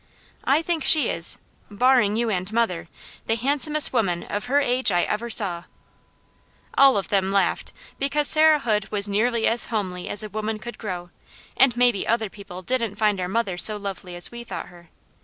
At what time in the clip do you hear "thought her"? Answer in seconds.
14.43-14.89